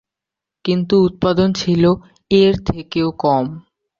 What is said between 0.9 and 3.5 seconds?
উৎপাদন ছিল এর থেকেও কম।